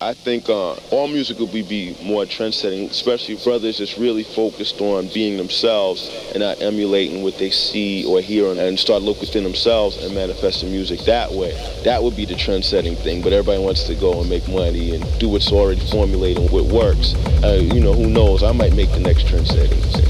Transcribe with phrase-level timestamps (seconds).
[0.00, 5.08] I think uh, all music would be, more trendsetting, especially brothers that's really focused on
[5.08, 9.96] being themselves and not emulating what they see or hear and start look within themselves
[9.96, 11.50] and manifest the music that way.
[11.82, 13.22] That would be the trendsetting thing.
[13.22, 17.16] But everybody wants to go and make money and do what's already formulated, what works.
[17.42, 18.44] Uh, you know, who knows?
[18.44, 19.82] I might make the next trendsetting.
[19.94, 20.07] thing.